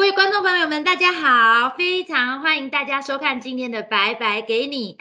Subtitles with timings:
[0.00, 4.96] 各位观众朋友们，大家好，非常欢迎大家收看今天的《白白给你》。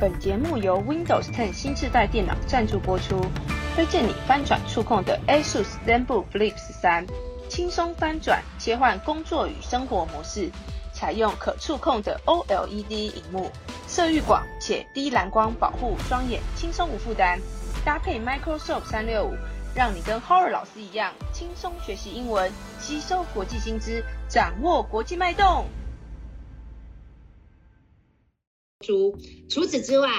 [0.00, 3.20] 本节目由 Windows 10新世代电脑赞助播出，
[3.76, 7.06] 推荐你翻转触控的 ASUS ZenBook Flip 3，
[7.50, 10.50] 轻松翻转切换工作与生活模式，
[10.94, 13.50] 采用可触控的 OLED 荧幕，
[13.86, 17.38] 色域广且低蓝光保护双眼，轻松无负担。
[17.84, 19.36] 搭配 Microsoft 365。
[19.78, 22.50] 让你跟 Howard 老师一样轻松学习英文，
[22.80, 25.66] 吸收国际新知，掌握国际脉动。
[28.84, 29.16] 除
[29.48, 30.10] 除此之外，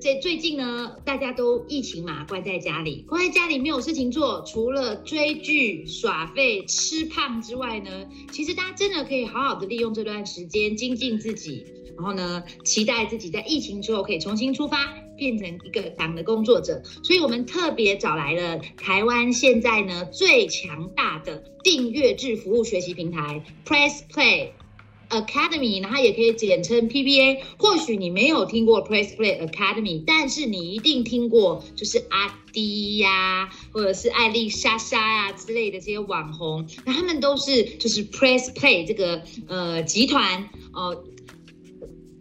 [0.00, 11.66] 在最近呢，大家都疫情嘛，关在家里，关在家里没有事情做，除了追剧、耍废、吃胖之外呢，其实大家真的可以好好的利用这段时间精进自己，
[11.96, 14.94] 然后呢，期待自己在疫情之后可以重新出发。
[15.18, 24.50] 变成一个党的工作者，所以我们特别找来了台湾现在呢最强大的订阅制服务学习平台 Press Play
[25.10, 27.40] Academy，然后也可以简称 PPA。
[27.58, 41.02] 或许你没有听过 Press Play Academy，但是你一定听过，就是阿迪呀，或者是艾丽莎莎呀之类的这些网红，那他们都是就是 Press Play 这个呃集团哦。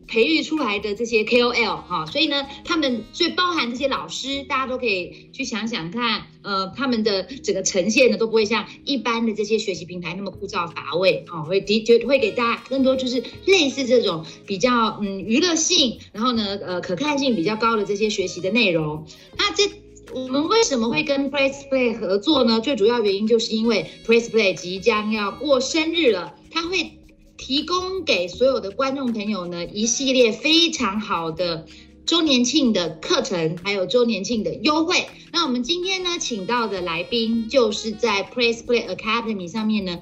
[0.08, 19.06] 培育出来的这些 KOL 哈，所以呢，他们所以包含这些老师，大家都可以去想想看，呃，他们的整个呈现呢都不会像一般的这些学习平台那么枯燥乏味哦，会的确会给大家更多就是类似这种比较嗯娱乐性，然后呢呃可看性比较高的这些学习的内容。
[19.38, 19.70] 那这
[20.14, 22.62] 我们为什么会跟 Press Play 合作呢？
[22.62, 26.97] 最主要原因就是因为 Press Play 即将要过生日了，他会。
[27.38, 31.66] 提供给所有的观众朋友呢一系列非常好的
[32.06, 35.06] 周年庆的课程，还有周年庆的优惠。
[35.34, 40.00] 那我们今天呢请到的来宾，就是在 Press Play Academy 上面呢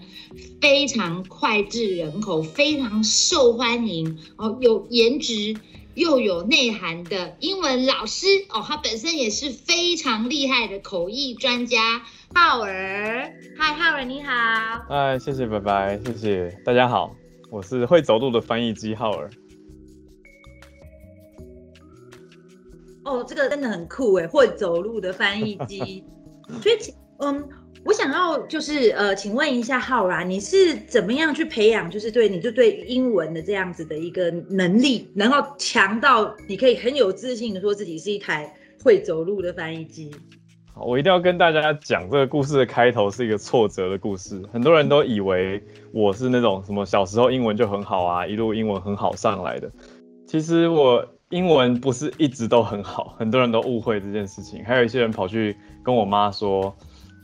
[0.61, 5.55] 非常脍炙人口、非常受欢迎哦，有颜值
[5.95, 12.03] 又有内涵的英文老师哦，他本身也是非常厉害的口译专家。
[12.33, 14.31] 浩儿，嗨，浩儿你好。
[14.87, 17.15] 嗨，谢谢，拜拜，谢谢，大家好。
[17.49, 19.29] 我是会走路的翻译机浩尔。
[23.03, 26.03] 哦，这个真的很酷哎，会走路的翻译机。
[26.61, 26.75] 所以，
[27.19, 27.47] 嗯，
[27.83, 38.51] 我想要就是呃，请问一下浩然，你是怎么样去培养，就是对你就对英文的这样子的一个能力，能够强到你可以很有自信的说自己是一台
[38.83, 40.11] 会走路的翻译机？
[40.77, 44.41] 我一定要跟大家讲，这个故事的开头是一个挫折的故事。
[44.51, 45.63] 很多人都以为
[45.93, 49.71] 我是那种什么小时候英文就很好啊，一路英文很好上来的。
[50.27, 54.63] 其实我英文不是一直都很好，很多人都误会这件事情。
[54.65, 56.75] 还有一些人跑去跟我妈说，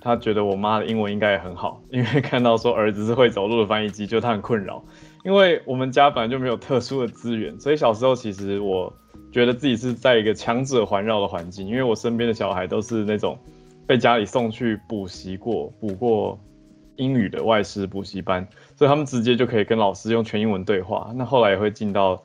[0.01, 4.81] 他觉得我妈的英文应该也很好，因为看到说儿子是会走路的翻译机，就他很困扰。
[5.25, 8.94] 因为我们家本来就没有特殊的资源，所以小时候其实我。
[9.31, 13.38] 觉得自己是在一个强者环绕的环境，因为我身边的小孩都是那种
[13.88, 16.40] 被家里送去补习过、补过
[16.97, 21.12] 英语的外师补习班，所以他们直接就可以跟老师用全英文对话。
[21.16, 22.22] 那后来也会进到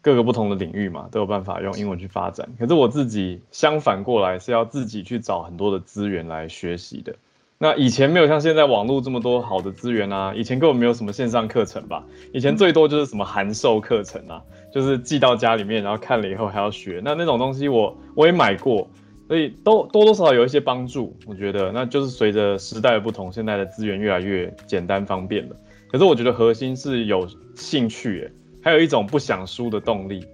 [0.00, 2.48] 各个不同的领域嘛，都有办法用英文去发展。
[2.58, 7.14] 可是我自己相反过来是要自己去找很多的资源来学习的。
[7.62, 14.42] 那以前没有像现在网络这么多好的资源啊，以前根本没有什么线上课程吧，以前最多就是什么函授课程啊，
[14.74, 17.00] 就是寄到家里面，然后看了以后还要学。
[17.04, 18.90] 那那种东西我我也买过，
[19.28, 21.16] 所以都多多少少有一些帮助。
[21.24, 25.54] 我觉得那就是随着时代的不同，现在的资源越来越简单方便了。
[25.88, 28.28] 可是我觉得核心是有兴趣，
[28.60, 30.26] 还有一种不想输的动力，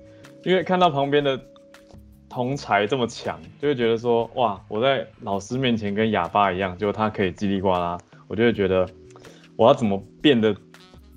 [0.45, 1.39] 因为看到旁边的。
[2.29, 8.89] 同才这么强，就会觉得说哇，我在老师面前跟哑巴一样，就他可以叽里呱啦，我就会觉得
[9.57, 10.55] 我要怎么变得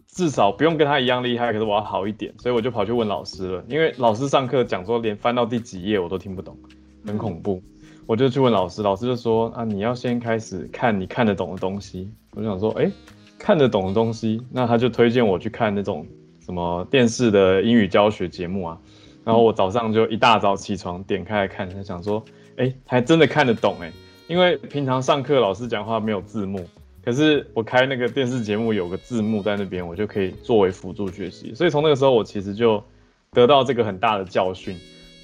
[0.08, 6.58] 至少不用跟他一样厉害，可是我要好一点，所以我就跑去问老师了，因为老师上课讲说连翻到第几页我都听不懂，
[7.06, 7.62] 很恐怖，
[8.06, 12.92] 我就去问老师，老师就说啊，你要先开始看你看得懂的东西，我就想说，哎，
[13.38, 16.06] 看得懂的东西，那他就推荐我去看那种
[16.40, 18.78] 什么电视的英语教学节目啊。
[19.24, 22.24] 然后我早上就一大早起床，点开来看，他想说，
[22.58, 23.92] 哎，还真的看得懂哎，
[24.28, 26.66] 因为平常上课老师讲话没有字幕，
[27.04, 31.54] 可是我开那个电视节目有个字幕在那边，我就可以作为辅助学习。
[31.54, 32.84] 所以从那个时候，我其实就
[33.32, 34.76] 得到这个很大的教训，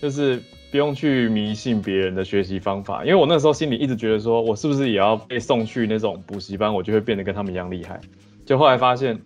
[0.02, 8.00] 就是不用去迷信别人的学习方法，因为我那时候心里一直觉得说，我是不是也要被送去那种补习班，我就会变得跟他们一样厉害。
[8.46, 9.20] 就后来发现，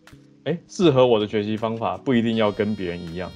[0.46, 3.30] 哎，适合我的学习方法不一定要跟别人一样。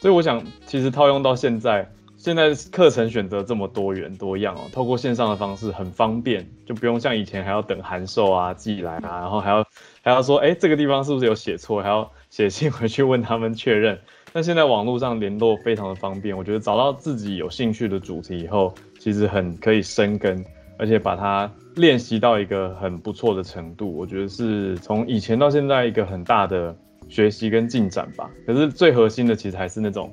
[0.00, 1.86] 所以我想，其实套用到现在，
[2.16, 9.62] 现在课程选择这么多元多样哦，透过线上的方式很方便，就不用像以前还要等函授啊寄来啊，然后还要
[10.02, 13.98] 还要说，哎，这个地方是不是有写错，还要写信回去问他们确认。
[14.32, 20.42] 那现在网络上联络非常的方便，我觉得找到自己有兴趣的主题以后，其实很可以生根，
[20.78, 26.74] 而且把它练习到一个很不错的程度，我觉得是从以前到现在一个很大的
[27.10, 28.30] 学习跟进展吧。
[28.46, 30.10] 可是最核心的其实还是那种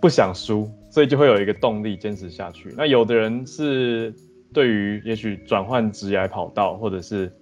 [0.00, 2.72] 不想输，所以就会有一个动力坚持下去。
[2.76, 4.14] 那有的人是
[4.54, 7.32] 对于也许转换职业跑道，或者是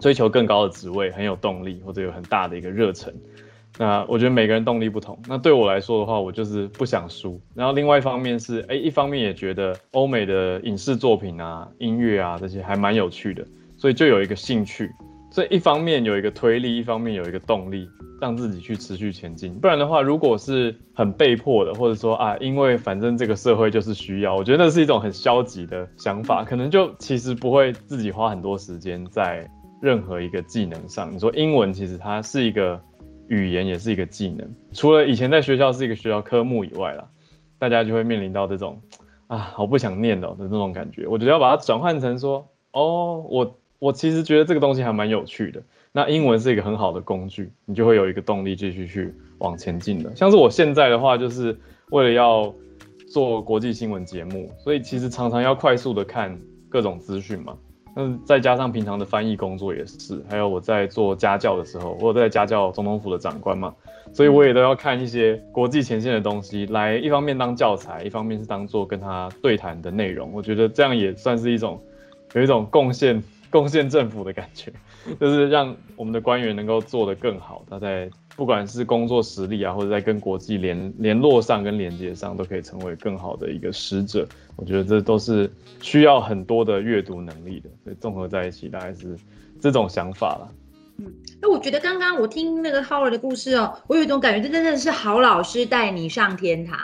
[0.00, 3.14] 追求更高的职位很有动力，或者有很大的一个热忱。
[3.76, 5.16] 那我觉得每个人动力不同。
[5.28, 7.40] 那对我来说的话，我就是不想输。
[7.54, 13.46] 然后另外一方面是，哎，一方面也觉得欧美的影视作品啊、音乐啊这些还蛮有趣的，
[13.76, 14.90] 所以就有一个兴趣。
[15.30, 17.88] 所以一方面有一个推力，一方面有一个动力，
[18.20, 19.54] 让自己去持续前进。
[19.54, 29.48] 不然的话，如果是很被迫的，或者说啊，因为反正这个社会就是需要，我觉得那是一种很消极的想法，可能就其实不会自己花很多时间在
[29.80, 31.12] 任何一个技能上。
[31.12, 32.80] 你说英文其实它是一个。
[33.30, 37.04] 语言也是一个技能，除了以前在学校是一个学校科目以外啦，
[37.58, 38.80] 大家就会面临到这种
[39.26, 41.06] 啊，好不想念哦的那种感觉。
[41.06, 45.62] 我觉得要把它转换成说，哦，我我其实觉得这个东西还蛮有趣的。
[45.92, 50.14] 那英文是一个很好的工具，你就会有一个动力继续去往前进的。
[50.14, 51.56] 像是我现在的话，就是
[51.90, 52.52] 为了要
[53.10, 56.38] 做国际新闻节目，所以其实常常要快速的看
[56.68, 57.56] 各种资讯嘛。
[57.96, 63.74] 嗯，再加上平常的翻译工作也是，还有我在做家教的时候，我在家教总统府的长官嘛，
[64.12, 70.30] 所以我也都要看一些国际前线的东西，来一方面当教材，一方面是当做跟他对谈的内容。
[70.32, 71.82] 我觉得这样也算是一种
[72.34, 74.72] 有一种贡献 贡献政府的感觉，
[75.18, 77.64] 就是让我们的官员能够做得更好。
[77.68, 84.26] 他在不管是工作实力啊，或者在跟国际联联络上跟连接上，都可以成为更好的一个使者。
[84.56, 85.50] 我觉得这都是
[85.80, 89.16] 需要很多的阅读能力的，所以综合在一起大概是
[89.60, 90.52] 这种想法了。
[90.98, 96.78] 嗯，那我觉得刚刚我听那个 Howard 的故事哦，我有一种感觉，这真的是好老师带你上天堂。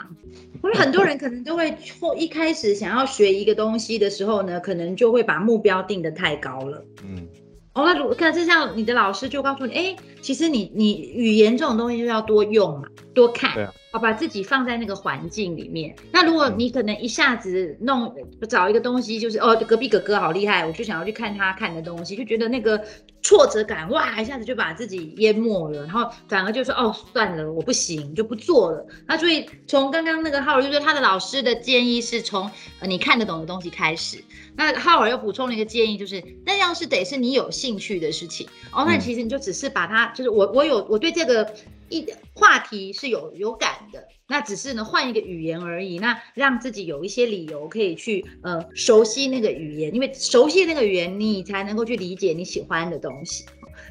[0.63, 6.83] 因为很多人可能都会后一开始想要学一个东西的时候呢，可能就会把目标定得太高了。
[7.03, 7.27] 嗯。
[7.73, 15.93] 哦，那如看，就像你的老师就告诉你，哎，其实你你语言这种东西就要多用嘛，多看，好把自己放在那个环境里面。
[16.09, 18.15] 那如果你可能一下子弄
[18.47, 22.81] 找一个东西，就是哦，隔壁哥哥好厉害，我就想要去看他看的东西，就觉得那个
[23.25, 28.85] 挫折感哇，一下子就把自己淹没了，然后反而就说哦，算了，我不行，就不做了。
[29.07, 32.51] 那所以从刚刚那个浩尔就说他的老师的建议是从
[32.83, 34.23] 你看得懂的东西开始。
[34.55, 41.51] 那浩尔又补充了一个建议，就是那要是得是你有兴趣的事情哦，那其实你就只是把它，就是我我有我对这个
[41.89, 53.45] 一话题是有有感的，那只是呢换一个语言而已，那让自己有一些理由可以去呃熟悉那个语言，因为熟悉那个语言，你才能够去理解你喜欢的东西。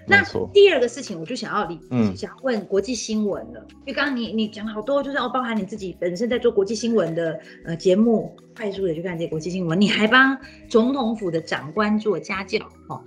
[0.07, 1.81] 那第二个事情，我就想要理，
[2.15, 3.67] 想要问国际新闻了。
[3.71, 10.37] 因为刚刚你你讲了好多，就是哦，包含你自己本身在做国际新闻的呃节目，快速的去看这些国际新闻，你还帮
[10.69, 12.59] 总统府的长官做家教
[12.89, 13.03] 哦。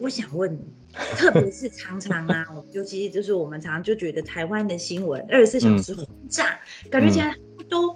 [0.00, 0.64] 我想问你，
[1.16, 6.58] 特别是常常啊，尤其就是我们常常就觉得台湾的新闻二十四小时轰炸，
[6.90, 7.34] 感觉起来
[7.68, 7.94] 都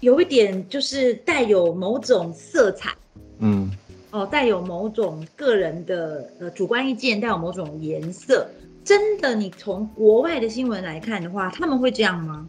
[0.00, 2.94] 有一点就是带有某种色彩，
[3.38, 3.70] 嗯。
[4.12, 8.44] 哦，带有某种个人的呃主观意见，带有某种颜色，
[8.84, 12.44] 真的，你从国外的新闻来看的话，他们会这样吗？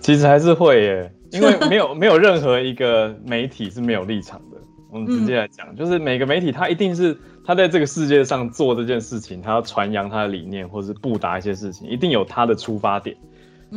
[0.00, 4.56] 其实还是会耶，因为 没有没有任何一个媒体是没有立场的。
[4.90, 13.16] 我们直接来讲，就是每个媒体它一定是他在这个世界上做这件事情，他要传扬他的理念，或者是布达一些事情，一定有他的出发点。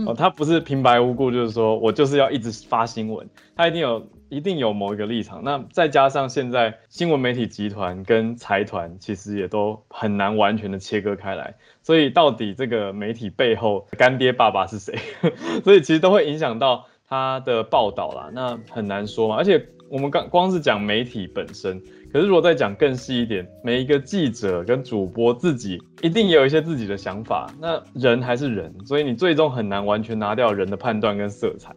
[0.05, 4.05] 哦，他不是平白无故，就是说我就是要一直发新闻，他一定有。
[4.27, 11.53] 一定有某一个立场，那再加上现在新闻媒体集团跟财团其实也都很难完全的切割开来，
[11.83, 14.97] 所以到底这个媒体背后干爹爸爸是谁？
[15.63, 19.35] 所以其实都会影响到他的报道啦，那很难说嘛。
[19.35, 31.73] 而且我们刚光是讲媒体本身，可是如果再讲更细一点，每一个记者跟主播自己一定也有一些自己的想法，那人还是人，所以你最终很难完全拿掉人的判断跟色彩，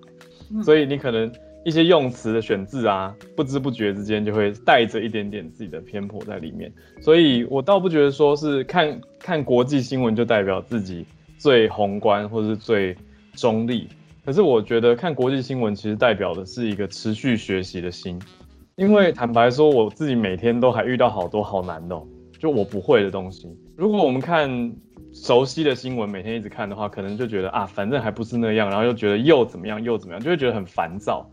[0.62, 1.30] 所以你可能。
[1.64, 6.72] 一些用词的选字啊，不知不觉之间就会带着一点点自己的偏颇在里面，
[7.02, 11.04] 所以我倒不觉得说是看看国际新闻就代表自己
[11.36, 12.96] 最宏观或者是最
[13.34, 13.86] 中立，
[14.28, 18.20] 可是我觉得看国际新闻其实代表的是一个持续学习的心，
[18.76, 21.98] 因为坦白说我自己每天都还遇到好多好难的，
[22.38, 23.48] 就我不会的东西。
[23.74, 24.70] 如果我们看
[25.14, 31.26] 熟悉的新闻，每天一直看的话，可能就觉得啊，反正还不是那样，然后又觉得又怎么样又怎么样，就会觉得很烦躁。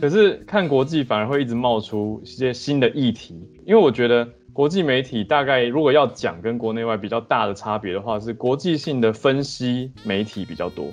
[0.00, 10.86] 可是看国际反而会一直冒出一些新的议题，因为我觉得国国际媒体大概如果要讲跟国内外比较大的差别的话，是国际性的分析媒体比较多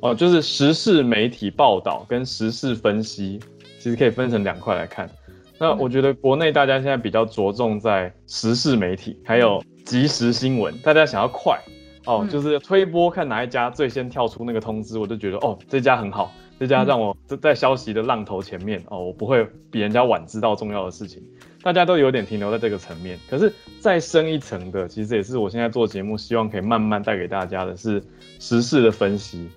[0.00, 3.40] 哦，就是时事媒体报道跟时事分析，
[3.78, 5.10] 其实可以分成两块来看。
[5.58, 11.58] 那我觉得国内大家现在比较着重在时事媒体，还有即时新闻，大家想要快
[12.06, 21.20] 哦，就是推波看哪一家最先跳出那个通知，我就觉得哦这家很好，这家让我在消息的浪头前面哦，我不会比人家晚知道重要的事情。
[21.60, 28.00] 大家都有点停留在这个层面，可是再深一层的，其实也是我现在做节目希望可以慢慢带给大家的是
[28.38, 29.48] 时事的分析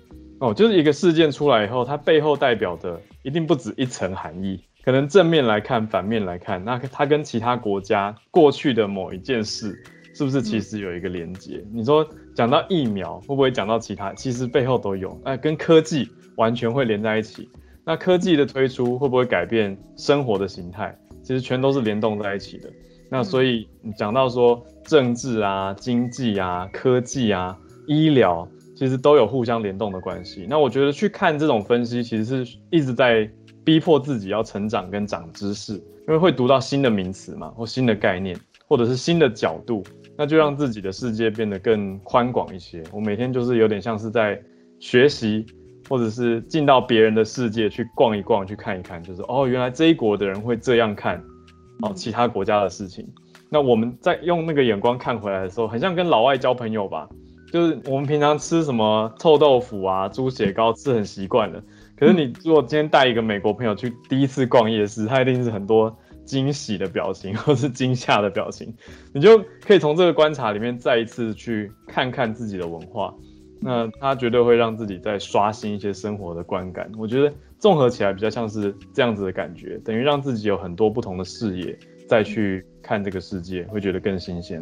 [0.42, 9.80] 哦，就是一个事件出来以后，它背后代表的一定不止一层含义，可能正面来看，反面来看，那它跟其他国家过去的某一件事，
[10.12, 11.64] 是不是其实有一个连接？
[11.72, 14.12] 你说讲到疫苗，会不会讲到其他？
[14.14, 17.48] 其实背后都有，哎，跟科技完全会连在一起。
[17.84, 20.92] 那科技的推出会不会改变生活的形态？
[21.22, 22.68] 其实全都是联动在一起的。
[23.08, 27.56] 那所以讲到说政治啊、经济啊、科技啊、
[27.86, 30.46] 医疗，其实都有互相联动的关系。
[30.48, 33.28] 那我觉得去看这种分析，其实是一直在
[33.64, 38.36] 逼迫自己要成长跟长知识，因为会读到新的名词嘛，或新的概念，
[38.66, 39.82] 或者是新的角度，
[40.16, 42.82] 那就让自己的世界变得更宽广一些。
[42.92, 44.40] 我每天就是有点像是在
[44.78, 45.46] 学习。
[45.88, 51.22] 或者是进到别人的世界去逛一逛，去看一看，就是哦，原来这一国的人会这样看
[51.82, 53.06] 哦，其他国家的事情。
[53.50, 57.06] 那我们在用那个眼光看回来的时候，很像跟老外交朋友吧。
[57.52, 61.62] 就是我们平常吃什么臭豆腐啊、猪血糕吃很习惯了，
[61.94, 65.94] 可是你如果今天带一个美国朋友去第一次逛夜市，他一定是很多
[66.24, 68.74] 惊喜的表情 或是惊吓的表情，
[69.12, 73.14] 你就可以从这个观察里面再一次去看看自己的文化。
[73.60, 81.78] 那他绝对会让自己再刷新一些生活的观感，我觉得综合起来比较像是这样子的感觉，等于让自己有很多不同的视野
[82.08, 84.60] 再去看这个世界，会觉得更新鲜。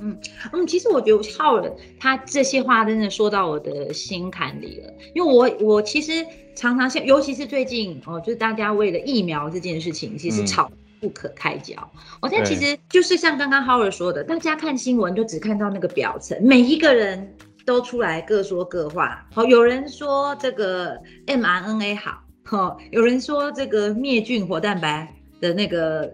[0.00, 0.18] 嗯
[0.52, 6.24] 嗯，其实我觉得浩尔他这些话真的说到我的心坎里了，因为我我其实
[6.56, 11.74] 常常像，尤其是最近哦，就是大家为了疫苗这件事情，其实吵不可开交。
[12.20, 17.36] 我现在其实就是像刚刚浩尔说的，大家看新闻就只看到那个表层，每一个人。
[17.66, 26.10] 都出来各说各话，好，有人说这个 mRNA 好，哈，有人说这个灭菌活蛋白的那个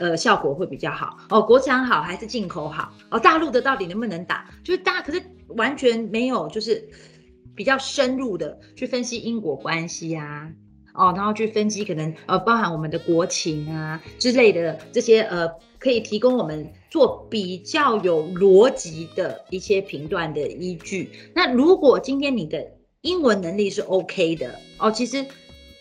[0.00, 2.92] 呃效果会比较好，哦，国产好还是进口好？
[3.10, 4.50] 哦，大陆的到底能不能打？
[4.64, 6.88] 就是大家，可是完全没有就是
[7.54, 10.50] 比较深入的去分析因果关系啊，
[10.94, 15.48] 哦，然后去分析可能呃包含我们的国情啊之类的这些呃。
[15.80, 21.10] 可以提供我们做比较有逻辑的一些评断的依据。
[21.34, 22.62] 那如果今天你的
[23.00, 25.24] 英文能力是 OK 的哦，其实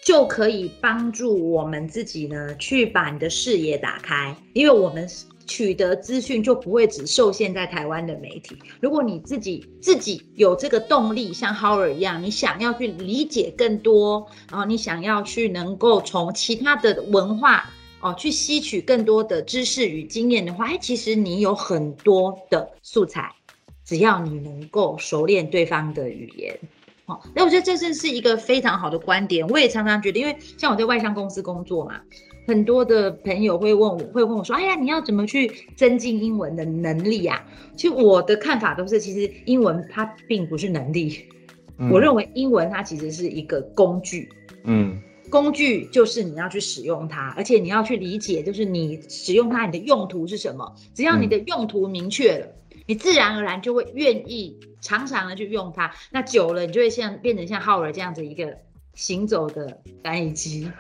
[0.03, 5.08] 就可以帮助我们自己呢，去把你的视野打开，因为我们
[5.46, 8.58] 取得资讯就不会只受限在台湾的媒体。
[8.82, 17.70] 如果你自己自己有这个动力，像 Howard 一样，你想要去理解更多，然后你想要去能够从其他的文化。
[18.01, 23.29] 哦，去吸取更多的知识与经验的话，哎，其实你有很多的素材，
[23.84, 26.58] 只要你能够熟练对方的语言，
[27.10, 29.46] 哦，那我觉得这真是一个非常好的观点。
[29.48, 32.00] 我也常常觉得，因为像我在外商公司工作嘛，
[32.48, 37.44] 很多的朋友会问我，会问我说，哎呀，你要怎么去增进英文的能力啊？
[37.75, 41.25] 其实我的看法都是，其实英文它并不是能力，
[41.92, 44.30] 我认为英文它其实是一个工具，
[44.63, 44.98] 嗯。
[45.32, 50.74] 工具就是你要去使用它，而且你要去理解，就是你使用它，你的用途是什么。
[50.96, 52.48] 只要你的用途明确了，
[52.89, 55.91] 你自然而然就会愿意常常的去用它。
[56.10, 58.51] 那久了，你就会像变成像浩尔这样子一个
[58.96, 60.72] 行走的翻译机，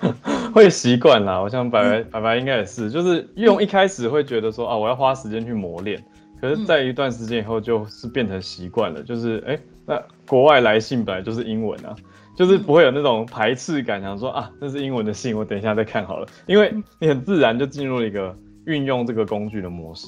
[0.54, 1.38] 会习惯啦。
[1.38, 6.02] 我想白白白白应该也是，就是用一开始会觉得说啊，我要花时间去磨练，
[6.40, 9.02] 可是在一段时间以后，就是变成习惯了。
[9.02, 11.94] 就是哎，那国外来信本来就是英文啊。
[12.34, 16.26] 就是不会有那种排斥感，想说啊，那是英文的信，我等一下再看好了。
[16.46, 18.34] 因为你很自然就进入了一个
[18.64, 20.06] 运用这个工具的模式。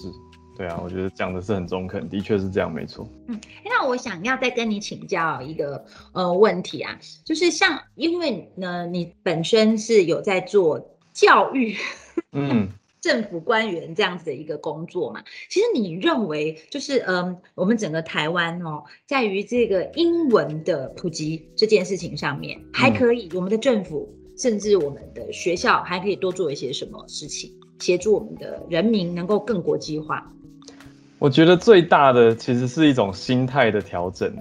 [0.61, 3.09] 对啊，我觉得讲的是很中肯，的确是这样，没错。
[3.29, 11.75] 嗯，那我想要再跟你请教一个呃问题啊，就是像因为呢，你本身是有在做教育，
[12.33, 12.69] 嗯。
[13.01, 30.31] 政府官员这样子的一个工作嘛，其实你认为就是嗯，我们整个台湾哦，在于这个英文的普及这件事情上面，还可以，我们的政府甚至我们的学校还可以多做一些什么事情，协助我们的人民能够更国际化。
[31.21, 34.35] 我觉得最大的其实是一种心态的调整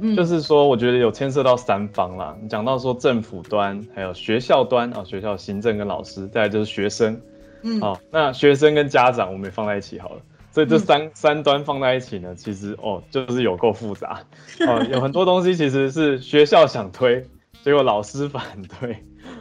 [0.00, 7.18] 嗯，就是说，我觉得有牵涉到三方啦，你讲到说政府端，还有学校端啊，学校行政跟老师，再来就是学生。
[7.62, 10.16] 嗯，好，那学生跟家长我们也放在一起好了。
[10.50, 14.20] 所以这三、三端放在一起呢，其实哦，就是有够复杂
[14.66, 17.24] 哦，有很多东西其实是学校想推，
[17.62, 18.42] 结果老师反
[18.80, 18.96] 对，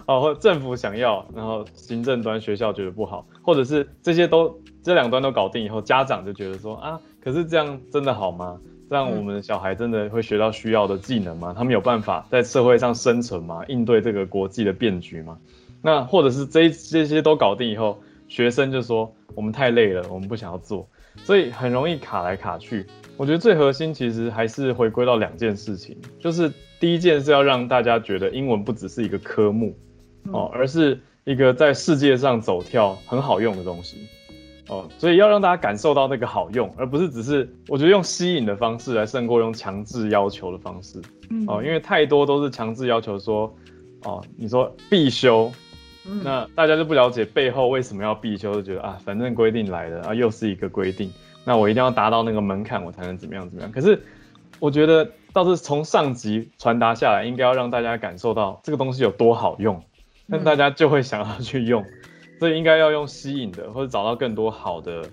[0.05, 8.59] 哦，或政府想要，然后行政端学校觉得不好，或者是这些都这两端都搞定以后，家长就觉得说啊，可是这样真的好吗？
[8.89, 11.53] 这样我们的小孩真的会学到需要的技能吗？
[11.57, 13.63] 他们有办法在社会上生存吗？
[13.67, 15.37] 应对这个国际的变局吗？
[15.81, 20.87] 那或者是这这些都搞定以后，学生就说我们太累了，我们不想要做。
[21.23, 22.85] 所以很容易卡来卡去。
[23.17, 29.75] 我觉得最核心其实还是回归到两件事情，就是第一件是要让大家觉得英文不只是一个科目
[30.31, 34.07] 哦，而是一个在世界上走跳很好用的东西
[34.69, 34.87] 哦。
[34.97, 41.01] 所以要让大家感受到那个好用，而不是只是我觉得用吸引的方式来胜过用强制要求的方式
[41.47, 43.53] 哦，因为太多都是强制要求说
[44.03, 45.51] 哦，你说必修。
[46.21, 51.09] 那大家就不了解背后为什么要必修，就觉得啊，反正规定来的啊，又是一个规定，
[51.45, 53.71] 那我一定要达到那个门槛，我才能怎么样怎么样。
[53.71, 54.03] 可是
[54.59, 59.81] 我觉得倒是从上级传达下来，应该要让大家感受到这个东西有多好用，
[60.25, 61.83] 那大家就会想要去用。
[62.39, 65.03] 所以应该要用吸引的，或者找到更多好的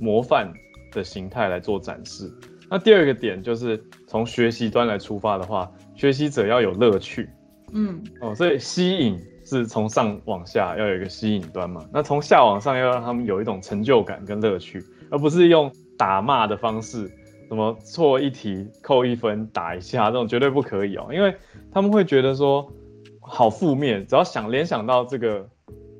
[0.00, 0.52] 模范
[0.90, 2.32] 的形态来做展示。
[2.68, 7.28] 那第二个点就是从学习端来出发的话，学习者要有乐趣。
[7.72, 9.18] 嗯，哦，所以吸引。
[9.44, 11.84] 是从上往下要有一个吸引端嘛？
[11.92, 17.10] 那从下往上要让他们有一种成就感跟乐趣，而不是用打骂的方式，
[17.48, 21.34] 什么错一题扣一分打一下这种绝对不可以哦，因为
[21.72, 22.72] 他们会觉得说
[23.32, 25.48] 好负面，只要想联想到这个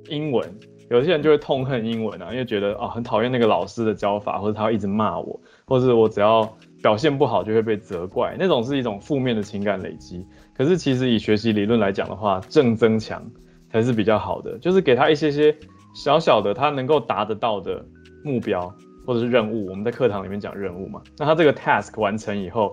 [0.08, 0.46] 英文，
[0.90, 10.26] 有些人就会痛恨英文啊，因为觉得啊很讨厌那个老师的教法，或者他会一直骂我，或者我只要表现不好就会被责怪，那种是一种负面的情感累积。
[10.56, 13.24] 可是其实以学习理论来讲的话，正增强。
[13.72, 15.56] 才是比较好的，就是给他一些些
[15.94, 17.82] 小小的他能够达得到的
[18.22, 18.70] 目标
[19.06, 19.66] 或者是任务。
[19.70, 22.70] 我们在课堂里面讲任务嘛，那他这个 task 完成以后，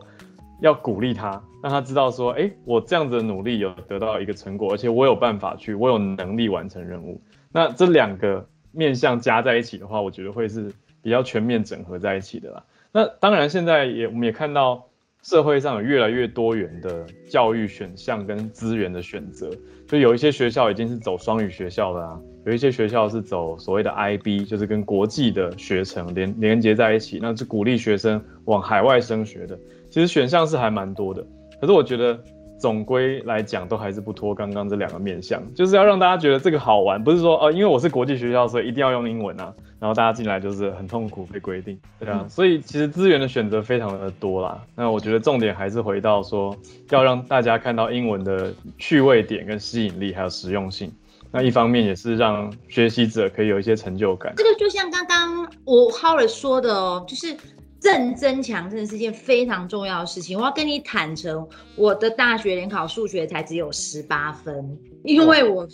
[0.62, 7.22] 要鼓励他，让他知道说，哎，我这样子的努力有得到一个成果，而且我有办法去，我有能力完成任务。
[7.52, 12.64] 那这两个面向加在一起的话，我觉得会是比较全面整合在一起的啦。
[12.92, 14.86] 那当然现在也我们也看到。
[15.22, 19.52] 社会上有越来越多元的教育选项跟资源的选择，
[19.86, 29.60] 就有一些学校已经是走双语学校的啊，有一些学校是走所谓的 IB，就是跟国际的学程连连接在一起，那是鼓励学生往海外升学的。
[29.90, 31.26] 其实选项是还蛮多的，
[31.60, 32.20] 可是我觉得。
[32.60, 44.62] 总归来讲，都还是不脱刚刚这两个面向，就是要让大家觉得这个好玩，不是说哦，因为我是国际学校，所以一定要用英文啊，然后大家进来就是很痛苦被规定，对啊，所以其实资源的选择非常的多啦。
[44.76, 46.54] 那我觉得重点还是回到说，
[46.90, 50.92] 要让大家看到英文的趣味点跟吸引力，还有实用性。
[51.32, 54.34] 那一方面也是让学习者可以有一些成就感。
[54.36, 57.38] 这个就像刚刚我 Howard 说的哦，就是。
[57.80, 60.38] 正增强真的是件非常重要的事情。
[60.38, 65.68] 我要跟你坦诚，我的大学联考数学才只有十八分，因为我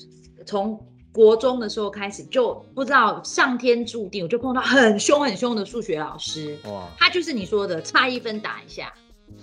[0.46, 0.80] 从
[1.12, 6.58] 国中的时候开始就不知道上天注定，我就碰到很凶很凶的数学老师。
[6.66, 8.94] 哇，他就是你说的差一分打一下。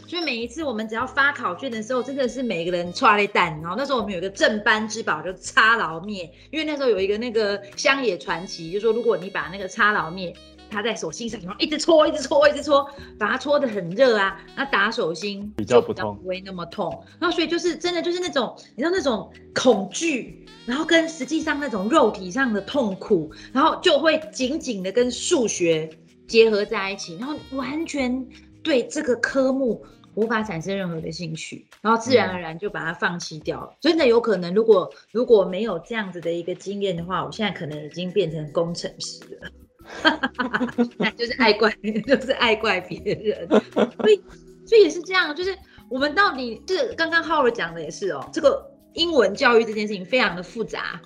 [0.07, 3.61] 所以每一次我们只要发考卷的时候，真的是每个人抓了一弹。
[3.61, 10.33] 然后那时候我们有一个正班之宝，就插牢灭，因为那时候有一个那个乡野传奇，就说如果你把那个插牢灭。
[10.73, 14.41] 他在手心上，然后一直搓，一直搓，一直搓，把它搓的很热啊。
[14.57, 17.05] 那打手心比较不痛，不会那么痛。
[17.21, 25.91] 然后所以就是真的就是那种，你知道那种恐惧，然后跟实际上那种肉体上的痛苦，然后就会紧紧的跟数学
[26.27, 28.27] 结合在一起，然后完全
[28.63, 33.75] 对这个科目无法产生任何的兴趣，然后自然而然就把它放弃掉了。
[33.81, 39.51] 真的有可能，如果如果没有这样子的一个经验的话，我现在可能已经变成工程师了。
[39.85, 41.71] 哈哈哈那就是爱怪，
[42.07, 44.23] 就是爱怪别人，所以
[44.66, 45.57] 所以也是这样，就是
[45.88, 48.64] 我们到底是刚刚浩儿讲的也是哦，这个
[48.95, 51.01] 英文教育这件事情非常的复杂，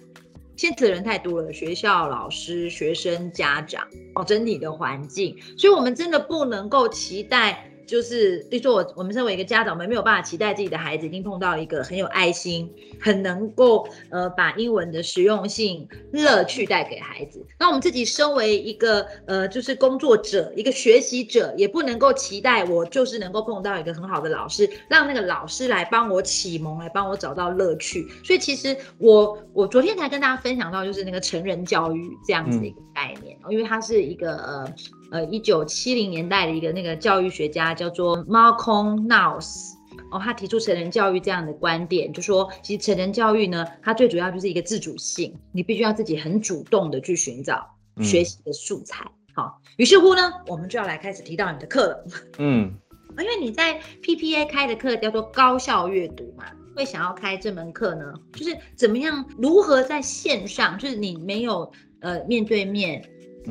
[0.56, 7.70] 牵扯人太多了，学校、老师、学生、家长哦，整体的环境，所以我们真的不能够期待。
[7.86, 12.68] 就是，比如说我我们身为一个家长，我们没有办法期待自己的孩子已经碰到一个很有爱心、
[13.00, 17.44] 很能够呃把英文的实用性、乐趣带给孩子。
[17.58, 28.06] 那我们自己身为一个呃就是工作者、一个学习者，也不能够期待我就是能够碰到一个很好的老师，让那个老师来帮我启蒙，来帮我找到乐趣。
[28.24, 34.74] 所以其实我我昨天才跟大家分享到，就是那个成人教育这样子的一个概念，因为它是一个呃。
[35.10, 39.74] 呃，一九七零年代的一个那个教育学家叫做 Malcolm Knowles，
[40.10, 47.64] 哦，他提出成人教育这样的观点，就说其实成人教育呢，它最主要就是一个自主性，你必须要自己很主动的去寻找
[48.02, 49.04] 学习的素材。
[49.32, 52.06] 好，于是乎呢，我们就要来开始提到你的课了。
[52.38, 52.74] 嗯，
[53.18, 63.08] 因为你在 PPA 开的课叫做高效阅读嘛，会想要开这门课呢，就是怎么样，如何在线上，就是你没有呃面对面。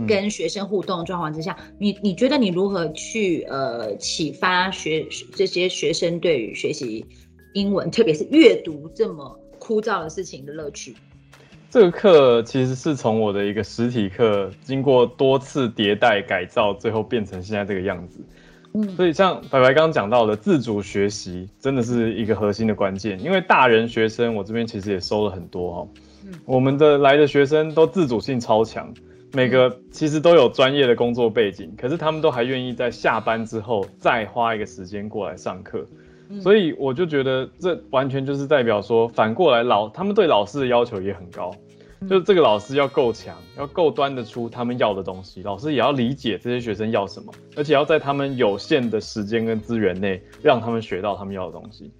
[0.07, 5.05] 跟学生互动状况之下，你你觉得你如何去呃启发学
[5.35, 7.05] 这些学生对于学习
[7.53, 10.95] 英文，特别是阅读这么枯燥的事情的乐趣？
[11.71, 18.19] 这个课其实是从我的一个实体课，经过多次迭代改造，最后变成现在这个样子。
[18.73, 23.21] 嗯，所以像白白刚刚讲到的自主学习，真的是一个核心的关键。
[23.21, 25.87] 因为大人学生，我这边其实也收了很多哦。
[26.25, 28.93] 嗯，我们的来的学生都自主性超强。
[29.35, 35.85] 每个其实都有专业的工作背景，可是他们都还愿意在下班之后再花一个时间过来上课，
[36.41, 41.53] 所以我就觉得这完全就是代表说，反过来老他们对老师的要求也很高，
[42.09, 51.91] 就是这个老师要够强，要够端得出他们要的东西，老师也要理解这些学生要什么，而且要在他们有限的时间跟资源内让他们学到他们要的东西。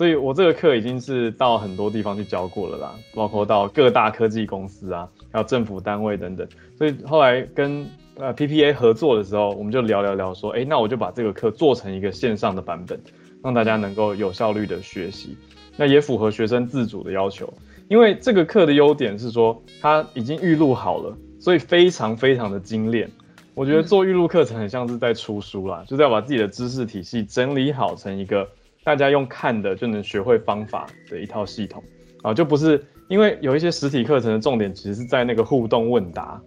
[0.00, 6.48] 所以我这个课已经是到很多地方去教过了啦，包括到各大科技公司啊，还有政府单位等等。
[6.78, 7.86] 所以后来跟
[8.16, 12.98] 呃 PPA 合作的时候，我们就聊聊聊说，哎，那我就把这个课做成一个线上的版本，
[13.44, 15.36] 让大家能够有效率的学习，
[15.76, 17.52] 那也符合学生自主的要求。
[17.88, 23.06] 因为这个课的优点是说，它已经预录好了，所以非常非常的精炼。
[23.52, 28.48] 我觉得做预录课程很像是在出书啦，就是要把自己的知识体系整理好成一个。
[28.82, 31.82] 大家用看的就能学会方法的一套系统
[32.22, 36.40] 啊，就不是因为有一些实体课程的重点其实是在那个互动问答，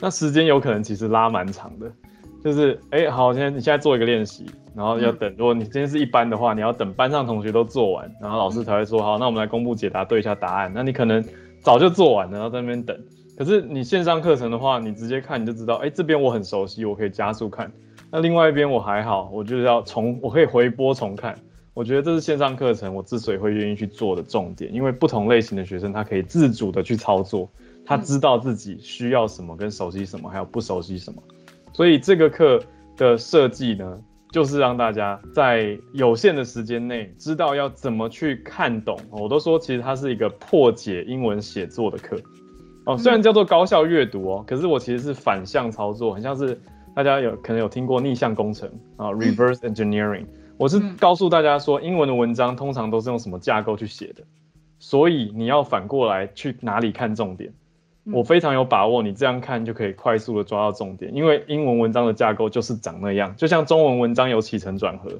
[0.00, 1.90] 那时间有可能其实拉蛮长的，
[2.44, 10.70] 就是哎好，现在你现在做一个练习，然后要等，如果你今天是一班的话，你要等班上同学都做完，然后老师才会说好，那我们来公布解答，对一下答案。
[10.74, 11.24] 那你可能
[11.60, 12.96] 早就做完了，然后在那边等。
[13.36, 17.72] 可是你线上课程的话，你直接看你就知道，哎这边我很熟悉，我可以加速看，
[18.10, 21.34] 那另外一边我还好，我就是要重，我可以回播重看。
[21.80, 27.50] 我觉得这是线上课程，我之所以会愿意去做的重点，因为不同类型的学生，他可以自主的去操作，
[27.86, 31.22] 他知道自己需要什么，跟熟悉什么，还有不熟悉什么。
[31.72, 32.62] 所以这个课
[32.98, 33.98] 的设计呢，
[34.30, 39.00] 就是让大家在有限的时间内，知道要怎么去看懂。
[39.10, 42.14] 我都说，其实它是一个破解英文写作的课。
[42.84, 46.60] 哦，虽然叫做高效阅读哦，可是我其实是反向操作，很像是
[46.94, 50.26] 大家有可能有听过逆向工程啊， reverse engineering。
[50.60, 54.22] 我是告诉大家说，英文的文章通常都是用什么架构去写的，
[54.78, 57.50] 所以你要反过来去哪里看重点。
[58.12, 65.10] 我非常有把握，你这样看就可以快速的抓到重点，因为英文文章的架构就是长那样，就像中文文章有起承转合，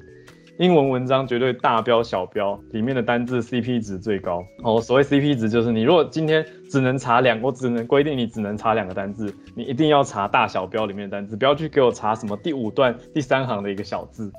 [0.59, 4.45] 英文文章绝对大标小标，里面的单字 CP 值最高。
[4.61, 14.31] 哦，所谓 CP 值就是你如果今天只能查两，我只能规定你只能查两个单字，你一定要查大小标里面的单字，不要去给我查什么第五段第三行的一个小字。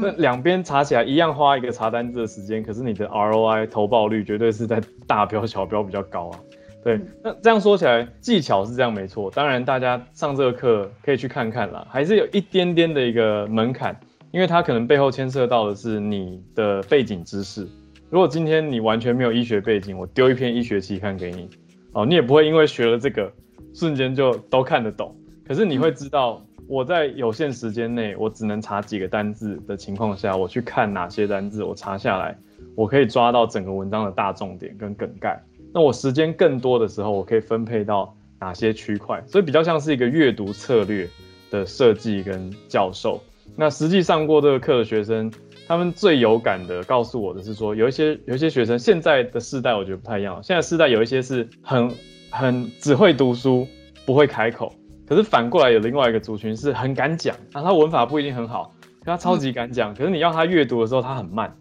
[0.00, 6.40] 那两边查起来一样花一个查单字的时间，可是你的 ROI 投报率绝对是在大标小标比较高啊。
[6.84, 13.98] 对，那这样说起来技巧是这样没错，当然大家上这个课可以去看看啦，还是有一点点的一个门槛，
[14.30, 17.66] 因为它可能背后牵涉到的是你的背景知识。
[18.08, 21.50] 如果今天你完全没有医学背景，我丢一篇医学期刊给你，
[21.92, 23.32] 哦，你也不会因为学了这个
[23.74, 25.12] 瞬间就都看得懂，
[25.44, 26.45] 可是你会知道。
[26.68, 32.36] 我在有限时间内，我只能查几个单字的情况下，我去看哪些单字，我查下来，
[32.74, 35.40] 我可以抓到整个文章的大重点跟梗概。
[35.72, 39.22] 那我时间更多的时候，我可以分配到哪些区块？
[39.26, 41.08] 所以比较像是一个阅读策略
[41.50, 43.22] 的设计跟教授。
[43.54, 45.32] 那实际上过这个课的学生，
[45.68, 51.90] 他们最有感的告诉我的是说，有一些有一些学生现在的世代我觉得不太一样，现在世代有一些是很
[52.30, 53.66] 很只会读书，
[54.04, 54.72] 不会开口。
[55.06, 59.94] 可是反过来有另外一个族群是很敢讲，啊，他文法不一定很好，他超级敢讲。
[59.94, 61.56] 可是你要他阅读的时候，他很慢，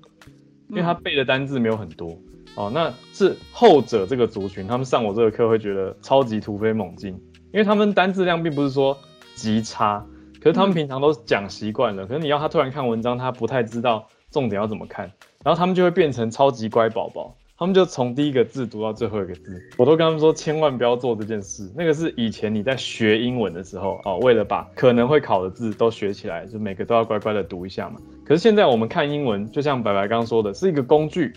[0.70, 2.18] 因为他背的单字没有很多
[2.56, 2.72] 哦。
[2.74, 7.14] 那是后者这个族群，他们上我这个课会觉得超级突飞猛进，
[7.54, 8.98] 因为他们单字量并不是说
[9.36, 10.04] 极差，
[10.42, 12.08] 可是他们平常都讲习惯了。
[12.08, 15.12] 可是你要他突然看文章，他不太知道重点要怎么看，
[15.44, 17.36] 然后他们就会变成超级乖宝宝。
[17.58, 21.72] 他们就从第一个字读到最后一个字，我都跟他们说，千万不要做这件事。
[21.74, 27.96] 那个是以前你在学英文的时候哦，为了把可能会考的字都学起来，就每个都要乖乖的读一下嘛。
[28.26, 31.32] 可是现在我们看英文，就像白白刚刚说的，是一个工具，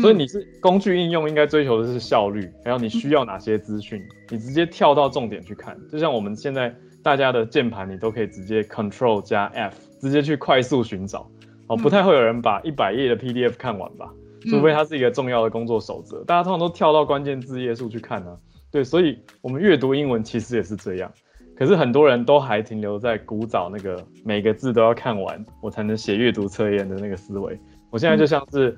[0.00, 5.78] 所以你是工具应用，应该追求的是效率，还有你需要哪些资讯，你直接跳到重点去看。
[5.88, 11.30] 就像我们现在大家的键盘，你都可以直接 Control 加 F，直接去快速寻找。
[11.68, 14.12] 哦，不太会有人把一百页的 PDF 看完吧？
[14.50, 18.36] 除非它是一个重要的工作守则，大家通常都跳到关键字页数去看呢。
[18.70, 21.12] 对，所以我们阅读英文其实也是这样。
[21.54, 27.58] 可是很多人都还停留在古早那个每个字都要看完，我才能写阅读测验的那个思维。
[27.90, 28.76] 我现在就像是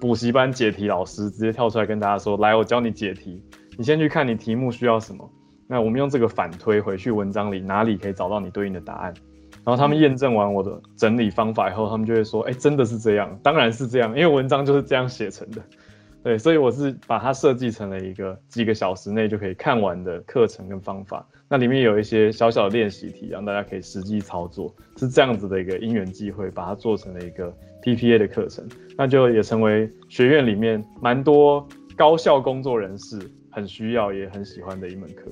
[0.00, 3.42] 补习班解题老师，直接跳出来跟大家说：“来，我教你解题，
[3.78, 5.30] 你先去看你题目需要什么。
[5.68, 9.14] 那我们用这个反推回去文章里哪里可以找到你对应的答案。
[9.66, 15.60] 然后他们验证完我的整理方法以后，他们就会说：哎，真的是这样，当然是这样，因为文章就是这样写成的。”
[16.22, 21.24] 对，所以我是把它设计成了一个几个小时内就可以看完的课程跟方法。
[21.48, 27.52] 那里面有一些小小的练习题，让大家可以实际操作，是这样子的一个因缘机会，把它做成了一个
[27.82, 28.64] PPA 的课程。
[28.96, 31.64] 那就也成为学院里面蛮多
[31.96, 35.30] 高校工作人士很需要也很喜欢的一门课。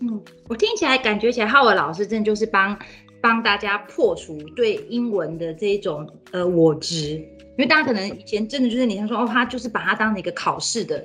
[0.00, 2.76] 嗯，我听起来感觉起来，浩文老师真的就是帮
[3.22, 7.12] 帮大家破除对英文的这种呃我执。
[7.56, 11.04] 因为大家可能以前真的就是你像说哦，他就是把它当成一个考试的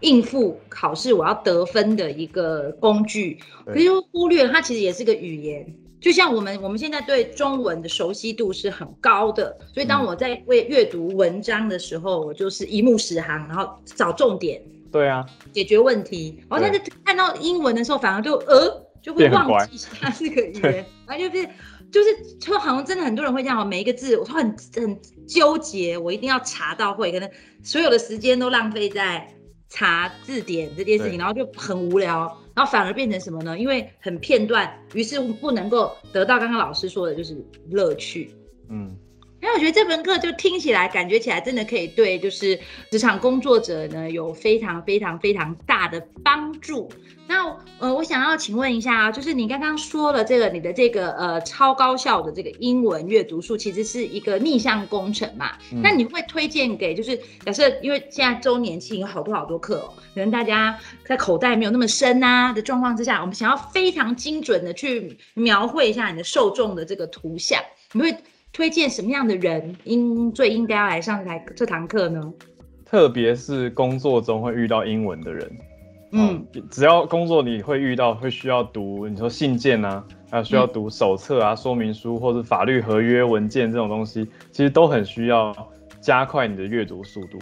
[0.00, 5.66] 应付考试，我要得分的一个工具，可是忽略了它其实也是个语言。
[6.00, 14.62] 就像我们我们现在对中文的熟悉度是很高的，所以当我在为阅读文章的时候，我就是一目十行，然后找重点。
[14.92, 16.38] 对啊，解决问题。
[16.48, 21.48] 然后但是看到英文的时候，反而就呃就会忘记它是个语言，然后就是。
[21.88, 27.30] 就是，就好像真的很多人会这样，每一个字我都很很纠结，我一定要查到会，可能
[27.62, 29.32] 所有的时间都浪费在
[29.68, 32.22] 查字典这件事情，然后就很无聊，
[32.56, 33.56] 然后反而变成什么呢？
[33.56, 37.36] 因为很片段，于是不能够得到刚刚老师说的就是
[37.70, 38.34] 乐趣。
[38.68, 38.98] 嗯。
[39.42, 42.58] 因为我觉得这门课就听起来、感觉起来，真的可以对就是
[42.90, 46.90] 职场工作者呢有非常非常非常大的帮助。
[47.28, 47.44] 那
[47.80, 55.52] 呃，我想要请问一下啊，就是你刚刚说了这个你的这个呃超高效的这个英文阅读术，其实是一个逆向工程嘛？
[55.82, 67.60] 那你会推荐给就是假设，因为现在周年庆有好多好多课哦，可能大家在口袋没有那么深啊的状况之下，我们想要非常精准的去描绘一下你的受众的这个图像，
[67.92, 68.16] 你会？
[68.56, 72.32] 推荐什么样的人应最应该要来上这台这堂课呢？
[72.86, 75.58] 特别是工作中会遇到英文的人，
[76.12, 85.54] 嗯，只要工作你会遇到会需要读，你说信件啊，还有需要读手册啊、说明书或者法律合约文件这种东西，其实都很需要
[86.00, 87.38] 加快你的阅读速度。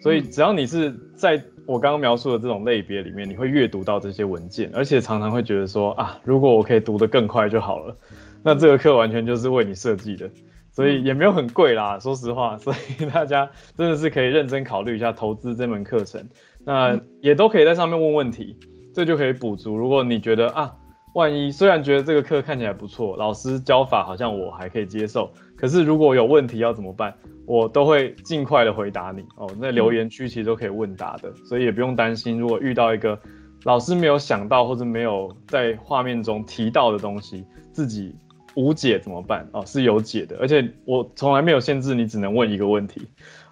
[0.00, 7.94] 所以只要你是在我刚刚描述的这种类别里面，你会阅读到这些文件，而且常常会觉得说啊，如果我可以读得更快就好了，
[8.42, 10.30] 那这个课完全就是为你设计的。
[10.74, 16.28] 所以也没有很贵啦，说实话，所以 大家真的是可以认真考虑一下投资这门课程。
[16.64, 18.58] 那也都可以在上面问问题，
[18.92, 19.76] 这就可以补足。
[19.76, 20.74] 如果你觉得啊，
[21.14, 27.14] 万一虽然觉得这个课看起来不错，老师教法好像我还可以接受，可是如果有问题要怎么办？
[27.46, 29.48] 我都会尽快的回答你哦。
[29.60, 33.16] 那留言区其实都可以问答的，所以也不用担心，如果遇到一个
[33.62, 38.16] 老师没有想到或者没有在画面中提到的东西，自己。
[38.56, 39.48] 无解怎么办？
[39.52, 43.02] 哦，是有解的，而且我从来没有限制你只能问一个问题。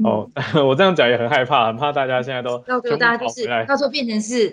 [0.04, 0.28] 哦，
[0.66, 4.50] 我这样讲也很害怕，很怕大家现在都到时候大家就是到时候变成是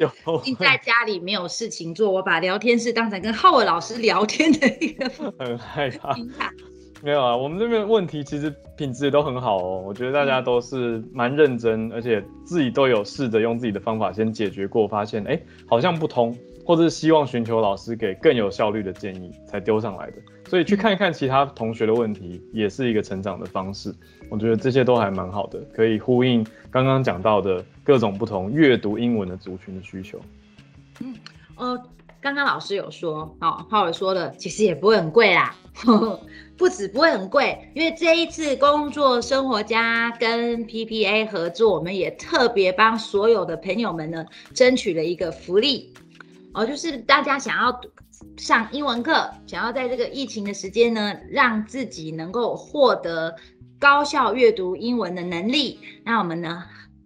[0.60, 5.10] 在家里没有事情做，我把聊天室当成跟浩尔老师聊天的一个
[5.40, 6.16] 很害怕。
[7.02, 9.82] 没有啊，我们这边问题其实品质也都很好哦。
[9.88, 16.36] 我觉得大家都是蛮认真，而且自己都有试着用自己的方法先解决过，发现哎好像不通。
[16.70, 23.92] 或者是希望寻求老师给更有效率的建议才丢上来的，所以去看一看其他同学的问题，也是一个成长的方式。
[24.30, 30.22] 我觉得这些都还蛮好的，可以呼应刚刚讲到的各种不同阅读英文的族群的需求。
[31.00, 31.16] 嗯，
[31.56, 31.76] 呃，
[32.22, 35.56] 刚刚老师有说，哦，浩尔说的，其实也不会很贵啦，
[36.56, 45.92] 不止不会很贵，因为这一次工作生活家跟 PPA 合作，我们也特别帮所有的朋友们呢争取了一个福利。
[46.54, 47.80] 哦，就是大家想要
[48.38, 53.36] 上英文课，想要在这个疫情的时间呢，让自己能够获得
[53.80, 56.64] 高效阅读英文的能力，那我们呢，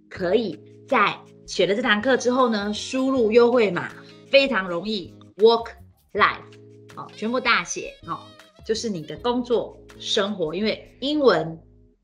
[0.10, 3.92] 可以在学了这堂课之后呢，输入优惠码，
[4.32, 5.72] 非常容易，Work
[6.14, 8.20] Life，好，全部大写，哦，
[8.66, 11.60] 就是你的工作生活，因为英文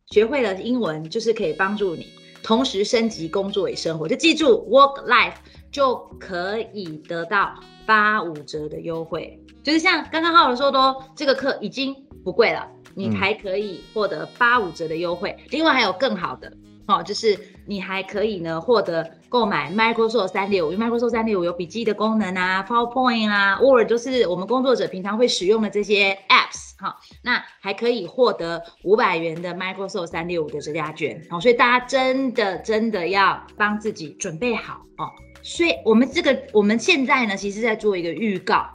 [0.07, 2.07] 学会了英文，就是可以帮助你
[2.43, 5.35] 同时升级工作与生活，就记住 Work Life。
[5.71, 7.53] 就可以得到
[7.85, 15.35] 八五折的优惠，就是像刚刚浩文说的，这个课已经不贵了，你还可以获得八五折的优惠。
[15.49, 16.51] 另外还有更好的
[16.87, 35.11] 哦，就是你还可以呢获得购买 Microsoft 三六五，因为 Microsoft 三六五有笔记的功能啊，PowerPoint 啊，Word 就是我们工作者平常会使用的这些 apps 哈、那还可以获得五百元的 Microsoft 三六五的折价券，好、所以大家真的真的要帮自己准备好哦。
[35.41, 38.67] 所以我们这个我们现在呢，其实在做一个预告，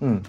[0.00, 0.20] 嗯，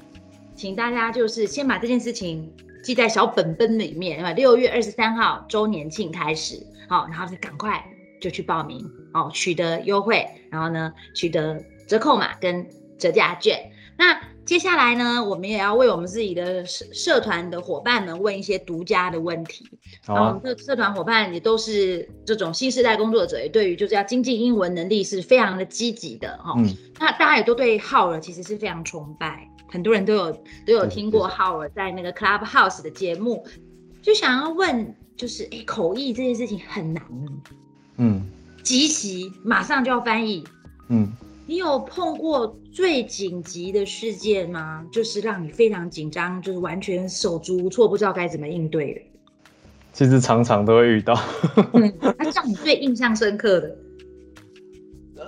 [0.55, 2.51] 请大家就是先把这件事情
[2.83, 7.83] 记在小本本里面，啊，六月二十三号周年庆开始，好，然后就赶快
[8.21, 13.71] 就去报名，哦，取得优惠，然后呢，取得折扣码跟折价券。
[13.97, 19.69] 那接下来呢，我们也要为我们自己的社社团的伙伴们问一些独家的问题。
[20.03, 20.17] 好啊。
[20.17, 26.65] 然后我们，的社团伙伴也都是这种新时代工作者，也对于就是要精进英文能力是非常的积极的哈、嗯，
[26.99, 30.31] 那大家也都对浩尔其实是非常崇拜，很多人都有
[30.65, 33.45] 都有对听过浩尔在那个 Clubhouse 的节目，
[34.01, 37.03] 就想要问，就是诶口译这件事情很难，
[37.97, 38.27] 嗯。
[38.63, 40.43] 即席马上就要翻译，
[40.89, 41.13] 嗯，
[41.49, 44.85] 你有碰过最紧急的事件吗？
[44.91, 49.01] 就是让你非常紧张，就是完全手足无措，不知道该怎么应对的。
[49.91, 51.19] 其实常常都会遇到。
[51.73, 53.75] 嗯，那让你最印象深刻的，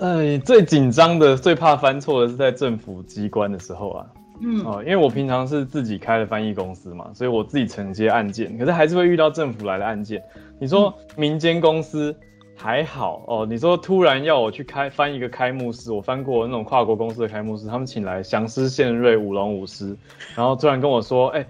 [0.00, 4.06] 哎， 最紧张的、最怕犯错的是在政府机关的时候啊。
[4.44, 10.22] 嗯哦，因为我平常是自己开的翻译公司嘛，所以我自己承接案件，可是还是会遇到政府来的案件。
[10.60, 12.16] 你说民间公司
[12.62, 19.96] 还好哦，你说突然要我去开翻一个开幕式，我翻过那种跨国公司的开幕式，他们请来祥狮献瑞舞龙舞狮，
[20.36, 21.44] 然后突然跟我说，哎、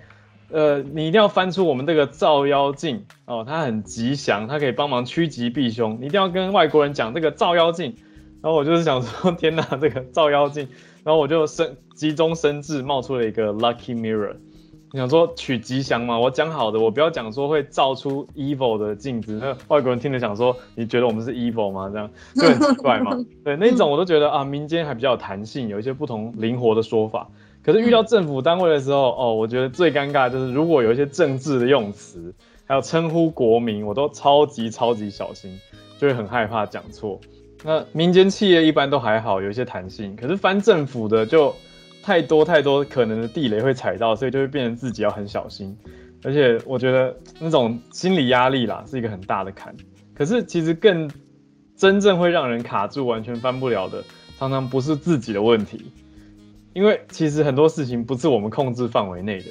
[0.51, 7.94] 呃，你一定要翻出我们这个照妖镜哦，它很吉祥，它可以帮忙趋吉避凶，你一定要跟外国人讲这个照妖镜。
[8.42, 10.66] 然后我就是想说， 天哪，这个照妖镜，
[11.05, 14.35] 然后我就生急中生智，冒出了一个 lucky mirror。
[14.92, 16.18] 你想说取吉祥嘛？
[16.18, 19.38] 我讲好的，我不要讲说会照出 evil 的镜子。
[19.40, 21.88] 那外国人听了想说，你觉得我们是 evil 吗？
[21.90, 23.16] 这样就很奇怪嘛。
[23.42, 27.26] 对，那种我都觉得啊，民间还比较有弹性，有一些不同灵活的说法。
[27.64, 32.35] 可是遇到政府单位的时候，哦，我觉得最尴尬的就是如果有一些政治的用词，
[32.66, 35.59] 还有称呼国民，我都超级超级小心，
[35.98, 37.18] 就会很害怕讲错。
[37.64, 41.55] 那民间企业一般都还好，有一些弹性，可是翻政府的就
[42.03, 45.77] 太多太多可能的地雷会踩到，所以就会变成自己要很小心。
[46.25, 49.75] 而且我觉得那种心理压力啦，是一个很大的坎。
[50.15, 51.11] 可是其实更
[51.77, 54.05] 真正会让人卡住、完全翻不了的，
[54.38, 55.91] 常常不是自己的问题，
[56.75, 59.47] 因为其实很多事情不是我们控制范围内的。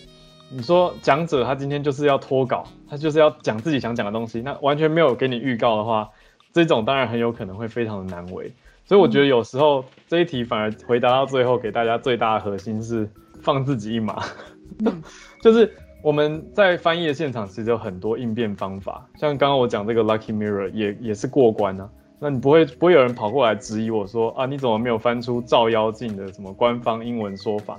[0.50, 6.10] 你说讲者他今天就是要脱稿，他就是要讲自己想讲的东西，那完全没有给你预告的话，
[6.54, 8.52] 这种当然很有可能会非常的难为。
[8.91, 13.10] 所以我觉得有时候这一题反而回答到最后，给大家最大的核心是
[13.41, 14.21] 放自己一马，
[14.84, 15.01] 嗯
[15.41, 15.73] 就是
[16.04, 21.89] 我们在翻译的现场其实有很多应变方法，像刚刚我讲这个 Lucky Mirror 也也是过关啊。
[22.19, 27.77] 那你不会不会有人跑过来质疑我说啊你怎么没有翻出照妖镜的什么官方英文说法？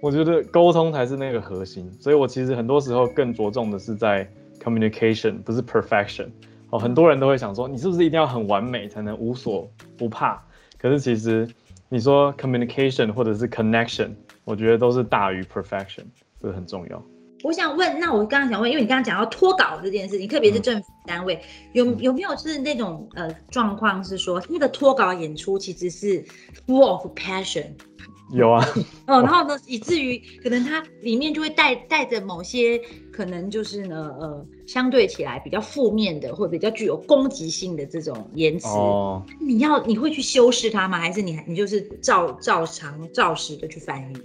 [0.00, 4.30] 我觉得沟通才是那个核心，所以我其实很多时候更着重的是在
[4.62, 6.28] communication，不是 perfection。
[6.70, 10.42] 哦，很多人都会想说，你是不是一定要很完美才能无所不怕？
[10.82, 11.48] 可是其实
[11.88, 14.10] 你说 communication 或者是 connection，
[14.44, 16.02] 我觉得都是大于 perfection，
[16.40, 17.00] 这个很重要。
[17.44, 21.40] 我想问，那我刚刚想问，因为你刚刚讲到脱稿这件事情，特别是政府单位，
[21.72, 26.24] 有嗯有没有是那种呃状况是说，那个脱稿演出其实是
[26.66, 27.66] full of passion，
[28.30, 28.64] 有啊，
[29.06, 32.80] 哦，然后呢，以至于可能它里面就会带带着某些
[33.12, 40.98] 可能就是呢呃相对起来比较负面的或者比较具有攻击性的这种言辞，哦，你要你会去修饰它吗？
[40.98, 44.16] 还是你你就是照照常照实的去翻译？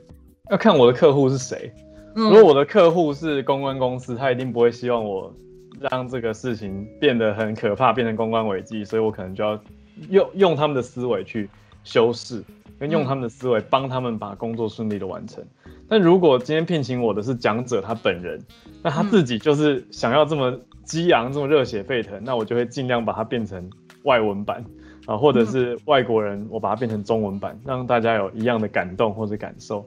[0.50, 1.72] 要看我的客户是谁。
[2.16, 5.32] 嗯如果我的客户是公关公司，他一定不会希望我
[5.80, 9.60] 让这个事情变得很可怕，变成公关危机，所以我可能就要
[10.10, 11.48] 用用他们的思维去
[11.84, 12.44] 修饰，
[12.80, 15.44] 跟用他们的思维帮他们把工作顺利的完成。
[15.90, 18.42] 但如果今天聘请我的是讲者他本人，
[18.84, 23.70] 那他自己就是想要这么激昂、这么热血沸腾，那我就会尽量把它变成
[24.04, 24.66] 外文版
[25.06, 29.86] 啊，或者是外国人，我把它变成中文版，让大家有一样的感动或者感受。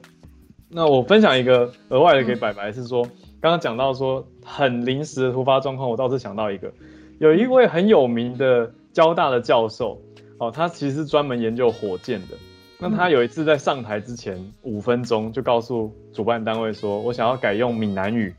[0.69, 3.03] 那我分享一个额外的给白白是说，
[3.39, 6.71] 刚刚讲到说很临时的突发状况，我倒是想到一个，
[7.19, 10.01] 有一位很有名的交大的教授，
[10.39, 12.35] 哦，他其实专门研究火箭的。
[12.81, 18.33] 那他有一次在上台之前五分钟就告诉主办单位说，我想要改用闽南语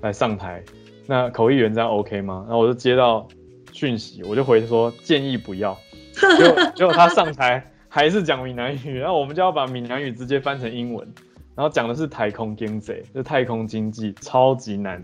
[0.00, 0.60] 来上台，
[1.06, 2.44] 那口译员这样 OK 吗？
[2.48, 3.28] 然后我就接到
[3.72, 5.78] 讯息，我就回说建议不要。
[6.36, 11.06] 结果结果他上台还是讲闽南语，然后我们就要把闽南语直接翻成英文。
[11.54, 15.00] 然后讲的是太空经济，就太空经济，超级难。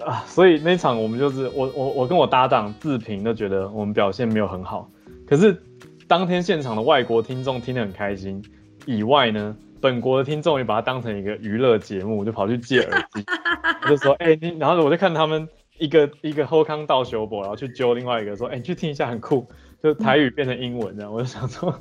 [0.00, 4.90] 啊，所以那场我们就是我我我跟我搭档自评都觉得我们表现没有很好，
[5.26, 5.62] 可是
[6.08, 8.42] 当天现场的外国听众听得很开心，
[8.86, 13.22] 以外呢，本国的听众也把它当成一个娱乐节目，就跑去借耳机，
[13.84, 15.46] 我就说哎你，然后我就看他们
[15.78, 19.46] 一个一个后康道修博，然后去揪另外一个说哎你去听一下很酷，
[19.82, 21.78] 就台语变成英文这样，我就想说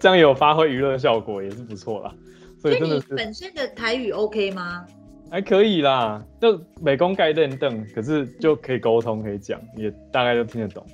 [0.00, 2.12] 这样有发挥娱乐效果也是不错啦。
[2.60, 4.84] 所以真的是本身的台语 OK 吗？
[5.30, 10.84] 还可以啦，就美工盖认凳，可是就可以沟通，可以讲，也大概都听得懂。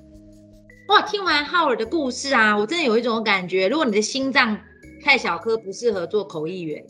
[0.88, 4.58] 哇，听完浩尔的故事啊，我真的有一种感觉，如果你的心脏
[5.02, 6.84] 太小颗，不适合做口译员。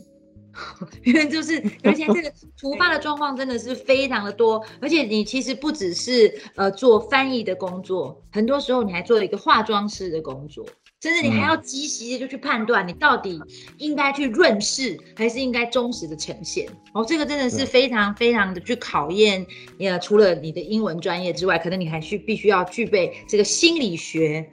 [1.05, 10.65] 因为就是，而且这个 突发的状况真的是非常的多，而且你其实不只是呃做翻译的工作，很多时候你还做了一个化妆师的工作，
[11.05, 13.39] 甚至你还要积极的就去判断你到底
[13.77, 16.67] 应该去润饰还是应该忠实的呈现。
[16.95, 19.45] 哦，这个真的是非常非常的去考验，
[19.79, 24.51] 呃，除了你的英文专业之外，可能你还需必须要具备这个心理学，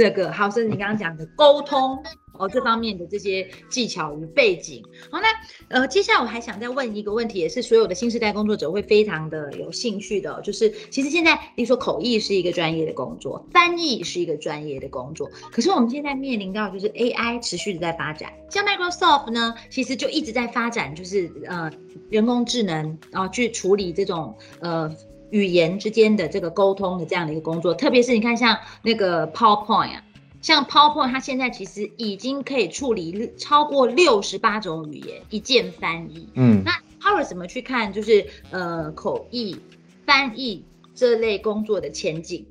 [0.00, 2.02] 这个还有甚至你刚刚讲的沟通。
[2.32, 4.82] 哦，这方面的这些技巧与背景。
[5.10, 5.26] 好，那
[5.68, 21.70] 呃，接下来我还想再问一个问题，也是所有的新时代工作者会非常的有兴趣的，就是其实现在，比如说口译是一个专业的工作，翻译是一个专业的工作，可是我们现在面临到就是 AI 持续的在发展，像 Microsoft 呢，其实就一直在发展，就是呃
[22.08, 24.90] 人工智能，然后去处理这种呃
[25.30, 30.04] 语言之间的这个沟通的这样的一个工作，特别是你看像那个 PowerPoint 啊。
[30.42, 36.26] 像 PowerPoint，它现在其实已经可以处理超过六十八种语言，一键翻译。
[36.32, 36.72] 嗯，那
[37.02, 39.58] Howard 怎么去看，就是呃口译、
[40.06, 40.64] 翻译
[40.94, 42.46] 这类工作的前景？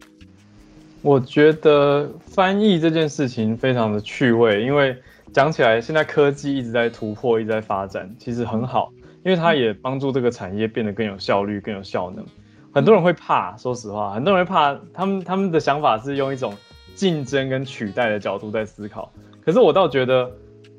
[1.02, 4.96] 我觉得翻译这件事情非常的趣味，因为
[5.34, 8.92] 讲起来，现在科技一直在突破，一直在发展，其实很好，
[9.26, 12.24] 因为它也帮助这个产业变得更有效率、更有效能。
[12.72, 16.54] 很多人会怕，说实话，很多人会怕，他们他们的想法是用一种。
[16.96, 19.10] 竞争跟取代的角度在思考，
[19.42, 20.30] 可是我倒觉得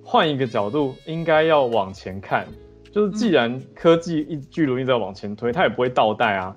[0.04, 2.46] 换一个角度，应该要往前看。
[2.92, 6.54] 就是既然科技一巨轮一直在往前推，它也不会倒带啊。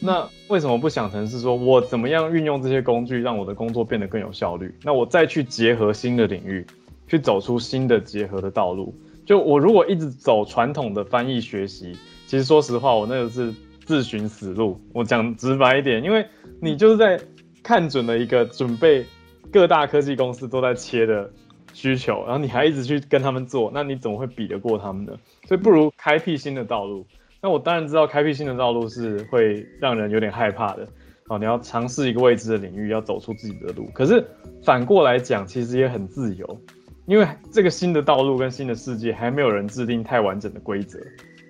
[0.00, 4.74] 那为什么不想成是说我怎么样运用这些工具，让我的工作变得更有效率？
[4.82, 6.66] 那我再去结合新的领域，
[7.08, 8.94] 去走出新的结合的道路。
[9.24, 13.54] 就我如果一直走传统的翻译学习，其实说实话，我那个是
[13.86, 14.78] 自寻死路。
[14.92, 16.26] 我讲直白一点，因为
[16.60, 17.18] 你就是在。
[17.62, 19.04] 看准了一个准备
[19.50, 21.28] 各大科技公司都在切的
[21.72, 25.12] 需求，然后你还一直去跟他们做，那你怎么会比得过他们呢？
[25.48, 27.04] 所以不如开辟新的道路。
[27.40, 30.86] 那我当然知道开辟新的道路是会让人有点害怕的。
[31.26, 33.90] 哦，你要尝试一个未知的领域，要走出自己的路。
[33.92, 34.24] 可是
[34.62, 36.60] 反过来讲，其实也很自由，
[37.06, 41.00] 因为这个新的道路跟新的世界还没有人制定太完整的规则，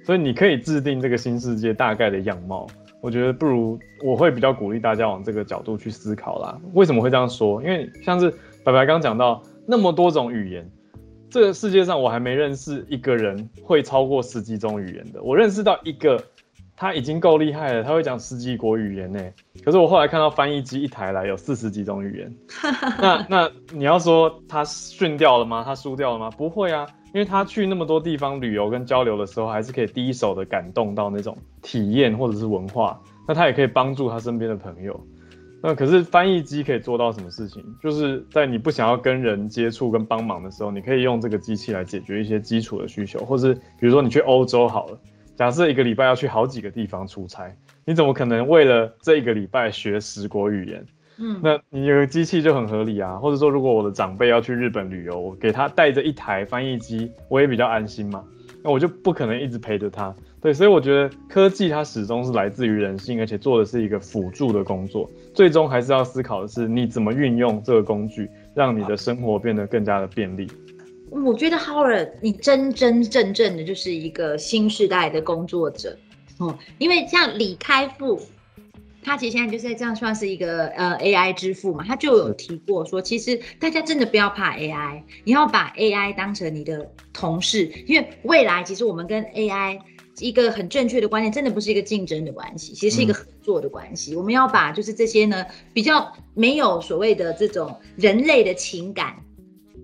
[0.06, 2.64] 所以你可以制定这个新世界大概的样貌。
[3.00, 6.56] 我觉得不如我会比较鼓励大家往这个角度去思考啦。
[6.74, 7.60] 为什么会这样说？
[7.60, 8.32] 因为像是
[8.64, 10.70] 白白刚讲到那么多种语言，
[11.28, 15.20] 这个世界上我还没认识一个人会超过十几种语言的。
[15.24, 16.22] 我认识到一个，
[16.76, 19.20] 他已经够厉害了，他会讲十几国语言呢。
[19.64, 22.34] 可是我后来看到翻译机一台来有四十几种语言，
[23.00, 25.64] 那那你要说他训掉了吗？
[25.64, 26.30] 他输掉了吗？
[26.30, 26.86] 不会啊。
[27.16, 35.00] 因为他去那么多地方旅游跟交流的时候，还是可以第一手的感动到那种体验或者是文化，那他也可以帮助他身边的朋友。
[35.62, 37.64] 那可是翻译机可以做到什么事情？
[37.82, 44.98] 就是在你不想要跟人接触跟帮忙的时候，你可以用这个机器来解决一些基础的需求，或是比如说你去欧洲好了，
[45.36, 47.50] 假设一个礼拜要去好几个地方出差，
[47.86, 50.84] 你怎么可能为了这一个礼拜学十国语言？
[51.18, 58.22] 嗯，那你有个机器就很合理啊，或者说如果我的长辈要去日本旅游，我给他带着一台翻译机，我也比较安心嘛。
[58.62, 70.50] 那我就不可能一直陪着他，对，所以我觉得科技它始终是来自于人性，而且做的是一个辅助的工作，最终还是要思考的是你怎么运用这个工具，让你的生活变得更加的便利。
[71.10, 75.96] 我觉得 Howard，你真真正正的就是一个新时代的工作者，
[76.38, 78.20] 哦，因为像李开复。
[79.06, 89.78] 他其实现在就是这样算是一个呃 AI 之父嘛，他就有提过说，其实大家真的不要怕 AI，你要把 AI 当成你的同事，因为未来其实我们跟 AI
[90.18, 94.16] 一个很正确的观念，真的不是一个竞争的关系，其实是一个合作的关系。
[94.16, 99.14] 我们要把就是这些呢比较没有所谓的这种人类的情感。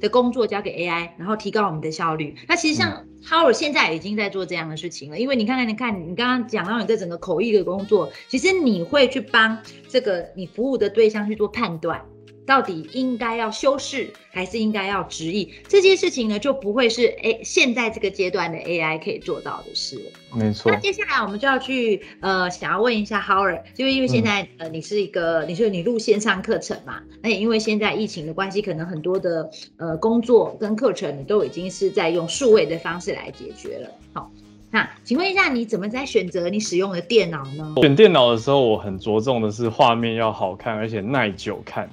[0.01, 2.35] 的工作交给 AI，然后提高我们的效率。
[2.49, 9.59] 那其实像 Howard 现在已经在做这样的事情了，因为你看看，你看你刚刚讲到你这整个口译的工作，其实你会去帮
[9.89, 12.05] 这个你服务的对象去做判断，
[12.47, 15.53] 到底应该要修饰还是应该要直译？
[15.69, 20.39] 这件事情呢，就不会是诶现在这个阶段的 AI 可以做到的事了。
[20.39, 20.79] 没错那。
[20.79, 33.89] 接下来我们就要去呃，想要问一下 Howard，就因为现在、呃你是一个，你说你录线上课程嘛，那也因为现在疫情的关系，可能很多的呃工作跟课程你都已经是在用数位的方式来解决了。
[34.15, 34.31] 好，
[34.71, 37.75] 那请问一下，你怎么在选择你使用的电脑呢？
[37.83, 41.89] 选电脑的时候，我很着重的是画面要好看，而且耐久看。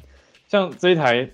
[0.50, 1.30] 像这一台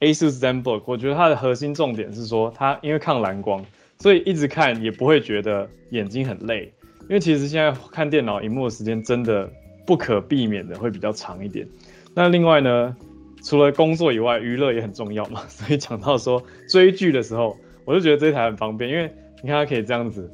[0.00, 3.64] ASUS ZenBook，我觉得它的核心重点是说，它因为抗蓝光，
[3.98, 6.70] 所以一直看也不会觉得眼睛很累。
[7.04, 9.50] 因为其实现在看电脑荧幕的时间真的
[9.86, 11.66] 不可避免的会比较长一点。
[12.14, 12.94] 那另外呢，
[13.42, 15.42] 除了工作以外，娱乐也很重要嘛。
[15.48, 19.10] 所以讲到说追剧的时候，我就觉得这一台很方便，因为
[19.42, 20.30] 你看它可以这样子。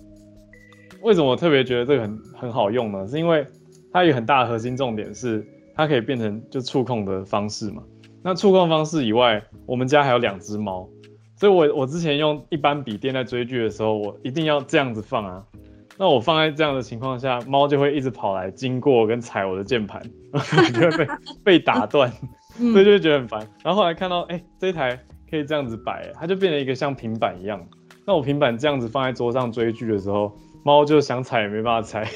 [1.02, 3.06] 为什么我特别觉得这个很很好用呢？
[3.06, 3.46] 是因为
[3.92, 5.46] 它有很大的核心重点是
[5.76, 7.80] 它可以变成就触控的方式嘛。
[8.22, 10.88] 那触控方式以外，我们家还有两只猫，
[11.36, 15.44] 所以我我之前用一般笔电在追剧的时候，我一定要这样子放啊。
[16.00, 20.00] 那我放在这样的情况下，猫就会一直跑来经过跟踩我的键盘，
[20.72, 21.12] 就会被
[21.42, 22.12] 被打断，
[22.60, 23.40] 嗯所以就会觉得很烦。
[23.64, 24.96] 然后后来看到，哎、这一台
[25.28, 27.60] 可以这样子摆，它就变成一个像平板一样。
[28.06, 30.32] 那我平板这样子放在桌上追剧的时候，
[30.64, 32.08] 猫就想踩也没办法踩，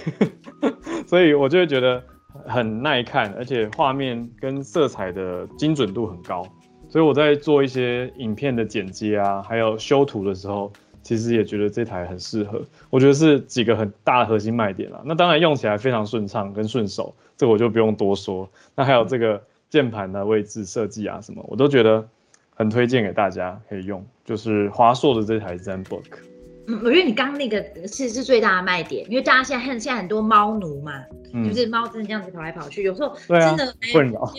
[1.07, 2.03] 所以我就会觉得
[2.47, 6.47] 很耐看，而且画面跟色彩的精准度很高。
[6.89, 10.71] 所以我在做一些影片的剪接啊，还有修图的时候，
[11.03, 12.63] 其实也觉得这台很适合。
[12.91, 15.01] 我觉得是几个很大的核心卖点啦。
[15.05, 18.49] 那当然用起来非常顺畅跟顺手，这个我就不用多说。
[18.75, 22.07] 那还有这个键盘的位置设计啊什么，我都觉得
[22.55, 24.05] 很推荐给大家可以用。
[24.25, 26.32] 就是华硕的这台 ZenBook。
[26.69, 31.03] 嗯，我觉得你刚刚那个是是最大的卖点，因为大家现在很现在很多猫奴嘛，
[31.35, 33.75] 嗯就是猫真的这样子跑来跑去，有时候真的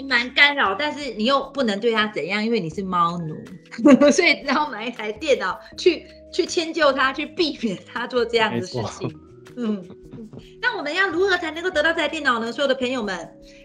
[0.07, 3.35] 蛮干扰，但是你又不能对它怎样，因为你是猫奴，
[4.11, 9.13] 所以然后买一台电脑去去迁就它，去避免它做这样的事情。
[9.55, 9.83] 嗯，
[10.61, 12.51] 那我们要如何才能够得到这台电脑呢？
[12.51, 13.15] 所有的朋友们，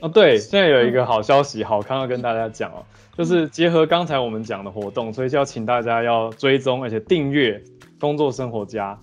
[0.02, 2.84] 哦，对，现在有一个好消息，好康要跟大家讲哦，
[3.16, 7.62] 就是结合刚才我们讲的活动，所以就要请大家要追踪而且订阅
[8.00, 8.98] 工作生活家。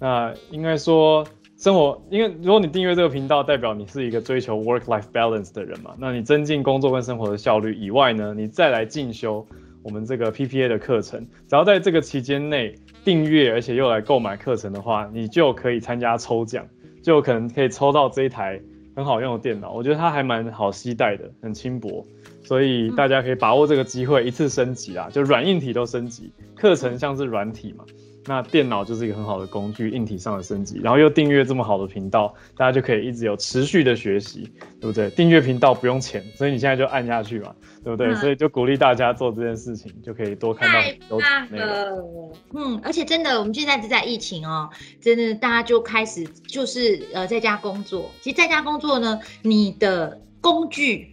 [0.00, 1.24] 那应该说
[1.56, 9.46] 生活，因为如果你订阅这个频道，代表你是一个追求 work life balance 的人嘛，那你增进工作跟生活的效率以外呢，你再来进修
[9.84, 12.74] 我们这个 PPA 的课程，只要在这个期间内
[13.04, 16.66] 订阅，而且又来购买课程的话，你就可以参加抽奖，
[17.00, 18.60] 就可能可以抽到这一台
[18.96, 19.72] 很好用的电脑。
[19.72, 22.04] 我觉得它还蛮好携带的，很轻薄，
[22.42, 26.32] 所以大家可以把握这个机会一次升级啦，就软硬体都升级。
[26.56, 27.84] 课程像是软体嘛，
[28.26, 34.48] 那电脑就是一个很好的工具，硬体上的升级，然后又订阅这么好的频道，大家就可以一直有持续的学习，
[34.80, 35.10] 对不对？
[35.10, 38.08] 订阅频道不用钱，所以你现在就按下去嘛，对不对？
[38.08, 41.66] 嗯所以就鼓励大家做这件事情，就可以多看到太有棒内容。
[41.66, 44.70] 了，嗯，而且真的，我们现在是在疫情哦，
[45.00, 48.10] 真的大家就开始就是呃在家工作。
[48.20, 51.08] 其实在家工作呢，你的工具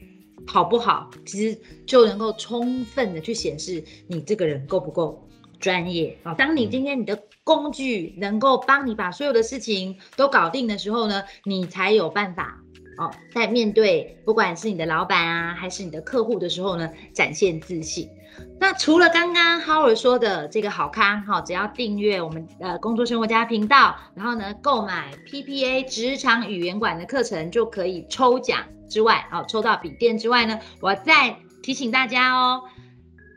[0.46, 5.28] 好不好，其实就能够充分的去显示你这个人够不够
[5.60, 12.58] 专业啊、当你今天你的工具能够帮你把所有的事情都搞定的时候呢，你才有办法。
[12.98, 18.10] 哦，在面对不管是你的老板啊，还是你的客户的时候呢，展现自信。
[18.60, 32.64] 那除了刚刚 Howard 说的这个好康哈，只要订阅我们呃工作生活家频道，然后呢购买 PPA 职场语言馆的课程就可以抽奖之外，哦抽到笔电之外呢，我再提醒大家哦，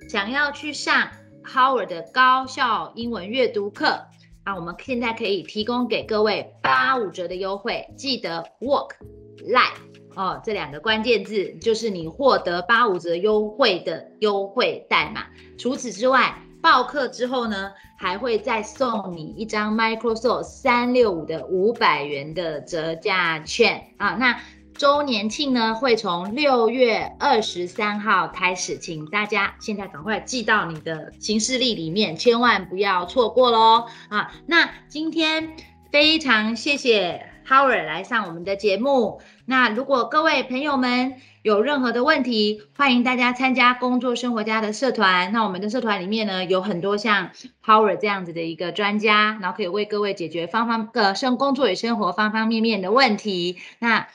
[0.09, 1.09] 想要去上
[1.45, 4.07] Howard 的高效英文阅读课。
[4.45, 8.91] 啊，我们现在可以提供给各位八五折的优惠，记得 work
[9.39, 9.79] life
[10.17, 15.27] 哦，这两个关键字就是你获得八五折优惠的优惠代码。
[15.57, 24.17] 除此之外，报课之后呢，还会再送你一张 Microsoft 三六五的五百元的折价券啊。
[24.19, 24.41] 那
[24.83, 34.33] 周年庆呢，会从六月二十三号开始，请大家现在赶快记到你的行事历里面，千万不要错过喽啊！
[34.47, 35.53] 那今天
[35.93, 39.21] 非常谢谢 Howard 来上我们的节目。
[39.45, 45.31] 那如果各位朋友们有任何的问题，欢迎大家参加工作生活家的社团。
[45.31, 47.31] 那我们的社团里面呢，有很多像
[47.65, 53.59] Howard 这样子的一个专家，然后可以为各位解决方方呃生工作与生活方方面面的问题。
[53.79, 54.09] 那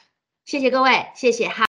[0.47, 1.65] 谢谢各位，谢谢哈。